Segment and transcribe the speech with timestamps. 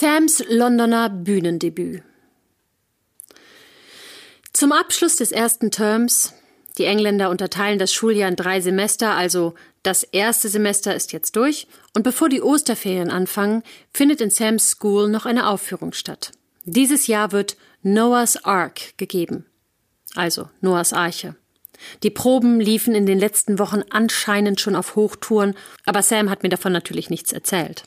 [0.00, 2.04] Sams Londoner Bühnendebüt.
[4.52, 6.34] Zum Abschluss des ersten Terms,
[6.78, 11.66] die Engländer unterteilen das Schuljahr in drei Semester, also das erste Semester ist jetzt durch,
[11.96, 16.30] und bevor die Osterferien anfangen, findet in Sam's School noch eine Aufführung statt.
[16.64, 19.46] Dieses Jahr wird Noah's Ark gegeben,
[20.14, 21.34] also Noahs Arche.
[22.04, 25.56] Die Proben liefen in den letzten Wochen anscheinend schon auf Hochtouren,
[25.86, 27.82] aber Sam hat mir davon natürlich nichts erzählt.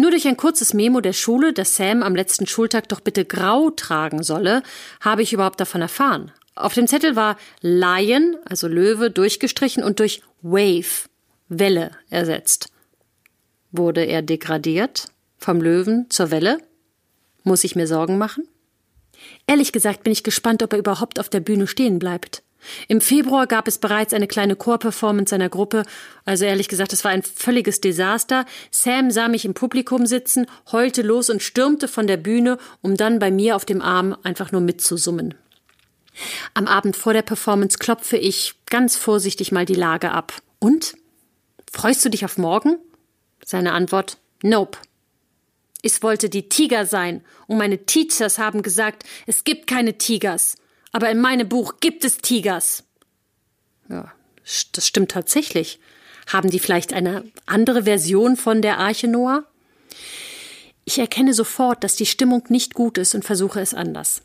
[0.00, 3.70] Nur durch ein kurzes Memo der Schule, dass Sam am letzten Schultag doch bitte grau
[3.70, 4.62] tragen solle,
[5.00, 6.30] habe ich überhaupt davon erfahren.
[6.54, 11.08] Auf dem Zettel war Lion, also Löwe, durchgestrichen und durch Wave,
[11.48, 12.70] Welle, ersetzt.
[13.72, 15.08] Wurde er degradiert?
[15.36, 16.58] Vom Löwen zur Welle?
[17.42, 18.48] Muss ich mir Sorgen machen?
[19.48, 22.42] Ehrlich gesagt bin ich gespannt, ob er überhaupt auf der Bühne stehen bleibt.
[22.88, 25.84] Im Februar gab es bereits eine kleine Chorperformance seiner Gruppe,
[26.24, 28.46] also ehrlich gesagt, es war ein völliges Desaster.
[28.70, 33.18] Sam sah mich im Publikum sitzen, heulte los und stürmte von der Bühne, um dann
[33.18, 35.34] bei mir auf dem Arm einfach nur mitzusummen.
[36.54, 40.32] Am Abend vor der Performance klopfe ich ganz vorsichtig mal die Lage ab.
[40.58, 40.96] Und?
[41.72, 42.78] Freust du dich auf morgen?
[43.44, 44.78] Seine Antwort: Nope.
[45.80, 50.56] Ich wollte die Tiger sein, und meine Teachers haben gesagt, es gibt keine Tigers
[50.92, 52.84] aber in meinem Buch gibt es Tigers.
[53.88, 54.12] Ja,
[54.72, 55.80] das stimmt tatsächlich.
[56.26, 59.44] Haben die vielleicht eine andere Version von der Arche Noah?
[60.84, 64.22] Ich erkenne sofort, dass die Stimmung nicht gut ist und versuche es anders.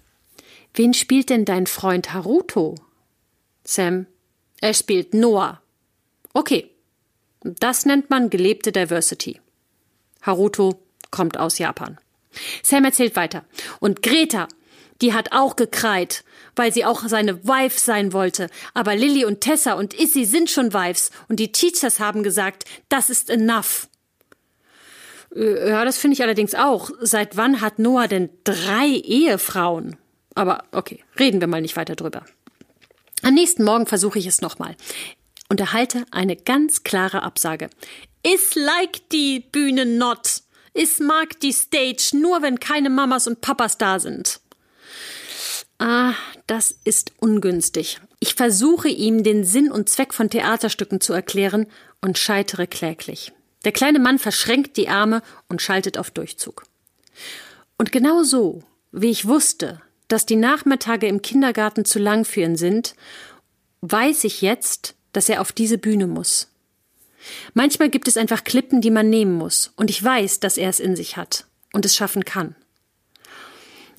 [0.73, 2.75] Wen spielt denn dein Freund Haruto?
[3.63, 4.07] Sam,
[4.61, 5.61] er spielt Noah.
[6.33, 6.69] Okay,
[7.41, 9.39] das nennt man gelebte Diversity.
[10.21, 10.79] Haruto
[11.11, 11.99] kommt aus Japan.
[12.63, 13.45] Sam erzählt weiter.
[13.79, 14.47] Und Greta,
[15.01, 16.23] die hat auch gekreit,
[16.55, 18.49] weil sie auch seine Wife sein wollte.
[18.73, 23.09] Aber Lilly und Tessa und Issy sind schon Wives und die Teachers haben gesagt, das
[23.09, 23.87] ist enough.
[25.35, 26.89] Äh, ja, das finde ich allerdings auch.
[27.01, 29.97] Seit wann hat Noah denn drei Ehefrauen?
[30.35, 32.23] Aber okay, reden wir mal nicht weiter drüber.
[33.21, 34.75] Am nächsten Morgen versuche ich es nochmal
[35.49, 37.69] und erhalte eine ganz klare Absage.
[38.23, 40.41] Is like die Bühne not.
[40.73, 44.39] Is mag die Stage nur, wenn keine Mamas und Papas da sind.
[45.83, 46.13] Ah,
[46.47, 47.99] das ist ungünstig.
[48.21, 51.67] Ich versuche ihm den Sinn und Zweck von Theaterstücken zu erklären
[51.99, 53.33] und scheitere kläglich.
[53.65, 56.63] Der kleine Mann verschränkt die Arme und schaltet auf Durchzug.
[57.77, 58.63] Und genau so,
[58.93, 62.95] wie ich wusste, dass die Nachmittage im Kindergarten zu lang für ihn sind,
[63.81, 66.47] weiß ich jetzt, dass er auf diese Bühne muss.
[67.53, 70.79] Manchmal gibt es einfach Klippen, die man nehmen muss, und ich weiß, dass er es
[70.79, 72.55] in sich hat und es schaffen kann.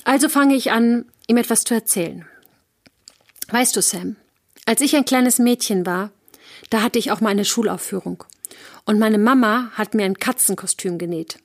[0.05, 2.25] Also fange ich an, ihm etwas zu erzählen.
[3.49, 4.15] Weißt du, Sam,
[4.65, 6.11] als ich ein kleines Mädchen war,
[6.69, 8.23] da hatte ich auch mal eine Schulaufführung.
[8.85, 11.39] Und meine Mama hat mir ein Katzenkostüm genäht.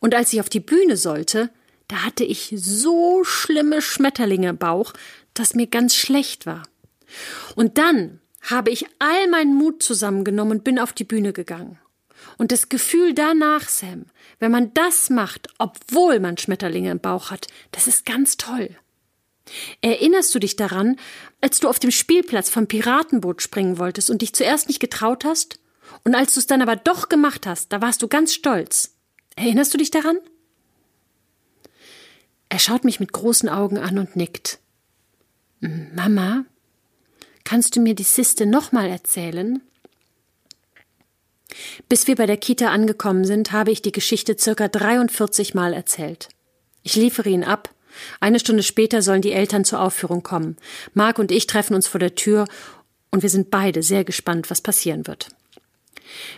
[0.00, 1.50] Und als ich auf die Bühne sollte,
[1.88, 4.94] da hatte ich so schlimme Schmetterlinge im Bauch,
[5.34, 6.62] dass mir ganz schlecht war.
[7.54, 11.78] Und dann habe ich all meinen Mut zusammengenommen und bin auf die Bühne gegangen.
[12.38, 14.06] Und das Gefühl danach, Sam,
[14.38, 18.76] wenn man das macht, obwohl man Schmetterlinge im Bauch hat, das ist ganz toll.
[19.80, 20.96] Erinnerst du dich daran,
[21.40, 25.58] als du auf dem Spielplatz vom Piratenboot springen wolltest und dich zuerst nicht getraut hast?
[26.04, 28.94] Und als du es dann aber doch gemacht hast, da warst du ganz stolz.
[29.36, 30.18] Erinnerst du dich daran?
[32.48, 34.58] Er schaut mich mit großen Augen an und nickt.
[35.60, 36.44] Mama,
[37.44, 39.62] kannst du mir die Siste nochmal erzählen?
[41.88, 46.28] Bis wir bei der Kita angekommen sind, habe ich die Geschichte circa 43 Mal erzählt.
[46.82, 47.70] Ich liefere ihn ab
[48.20, 50.56] eine Stunde später sollen die Eltern zur Aufführung kommen.
[50.94, 52.46] Mark und ich treffen uns vor der Tür
[53.10, 55.28] und wir sind beide sehr gespannt, was passieren wird.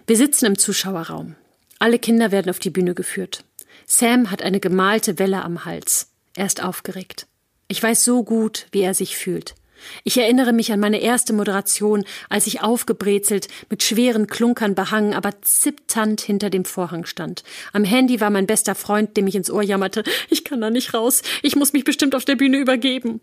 [0.06, 1.36] Wir sitzen im Zuschauerraum.
[1.78, 3.44] Alle Kinder werden auf die Bühne geführt.
[3.86, 6.08] Sam hat eine gemalte Welle am Hals.
[6.34, 7.26] Er ist aufgeregt.
[7.68, 9.54] Ich weiß so gut, wie er sich fühlt.
[10.04, 15.42] Ich erinnere mich an meine erste Moderation, als ich aufgebrezelt, mit schweren Klunkern behangen, aber
[15.42, 17.42] zitternd hinter dem Vorhang stand.
[17.72, 20.94] Am Handy war mein bester Freund, dem ich ins Ohr jammerte, ich kann da nicht
[20.94, 23.20] raus, ich muss mich bestimmt auf der Bühne übergeben.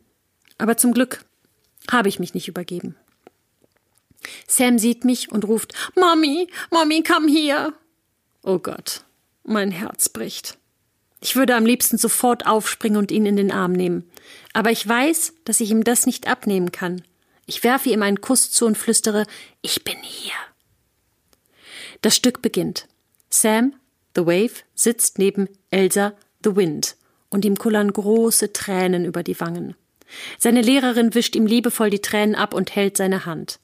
[0.57, 1.23] Aber zum Glück
[1.91, 2.95] habe ich mich nicht übergeben.
[4.47, 7.73] Sam sieht mich und ruft, Mami, Mami, komm hier.
[8.43, 9.03] Oh Gott,
[9.43, 10.57] mein Herz bricht.
[11.21, 14.09] Ich würde am liebsten sofort aufspringen und ihn in den Arm nehmen.
[14.53, 17.01] Aber ich weiß, dass ich ihm das nicht abnehmen kann.
[17.45, 19.25] Ich werfe ihm einen Kuss zu und flüstere,
[19.61, 20.33] ich bin hier.
[22.01, 22.87] Das Stück beginnt.
[23.29, 23.73] Sam,
[24.15, 26.13] The Wave, sitzt neben Elsa,
[26.43, 26.95] The Wind,
[27.29, 29.75] und ihm kullern große Tränen über die Wangen.
[30.37, 33.59] Seine Lehrerin wischt ihm liebevoll die Tränen ab und hält seine Hand.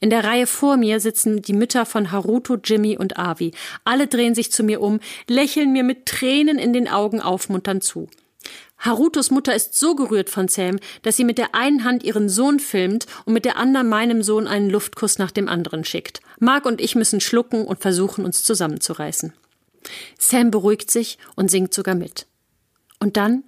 [0.00, 3.52] In der Reihe vor mir sitzen die Mütter von Haruto, Jimmy und Avi.
[3.84, 8.08] Alle drehen sich zu mir um, lächeln mir mit Tränen in den Augen aufmunternd zu.
[8.78, 12.60] Harutos Mutter ist so gerührt von Sam, dass sie mit der einen Hand ihren Sohn
[12.60, 16.20] filmt und mit der anderen meinem Sohn einen Luftkuss nach dem anderen schickt.
[16.38, 19.32] Mark und ich müssen schlucken und versuchen, uns zusammenzureißen.
[20.18, 22.26] Sam beruhigt sich und singt sogar mit.
[23.00, 23.44] Und dann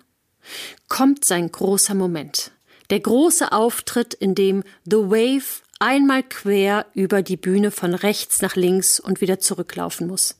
[0.88, 2.52] kommt sein großer Moment.
[2.90, 8.56] Der große Auftritt, in dem The Wave einmal quer über die Bühne von rechts nach
[8.56, 10.37] links und wieder zurücklaufen muss.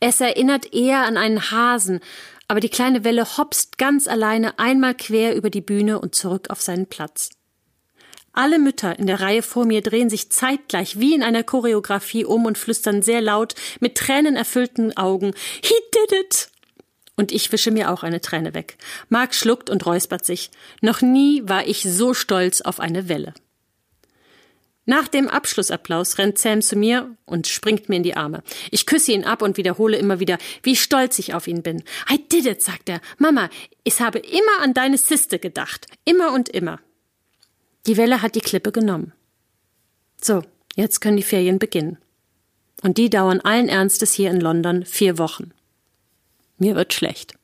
[0.00, 2.00] Es erinnert eher an einen Hasen,
[2.48, 6.60] aber die kleine Welle hopst ganz alleine einmal quer über die Bühne und zurück auf
[6.60, 7.30] seinen Platz.
[8.32, 12.46] Alle Mütter in der Reihe vor mir drehen sich zeitgleich wie in einer Choreografie um
[12.46, 15.32] und flüstern sehr laut mit tränenerfüllten Augen
[15.62, 16.48] He did it!
[17.16, 18.76] Und ich wische mir auch eine Träne weg.
[19.08, 20.50] Mark schluckt und räuspert sich.
[20.80, 23.34] Noch nie war ich so stolz auf eine Welle.
[24.86, 28.42] Nach dem Abschlussapplaus rennt Sam zu mir und springt mir in die Arme.
[28.70, 31.82] Ich küsse ihn ab und wiederhole immer wieder, wie stolz ich auf ihn bin.
[32.10, 33.00] I did it, sagt er.
[33.16, 33.48] Mama,
[33.82, 35.86] ich habe immer an deine Siste gedacht.
[36.04, 36.80] Immer und immer.
[37.86, 39.12] Die Welle hat die Klippe genommen.
[40.20, 40.42] So,
[40.74, 41.98] jetzt können die Ferien beginnen.
[42.82, 45.52] Und die dauern allen Ernstes hier in London vier Wochen.
[46.58, 47.34] Mir wird schlecht.